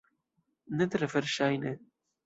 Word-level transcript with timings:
Ne 0.81 0.89
tre 0.95 1.11
verŝajne. 1.13 1.79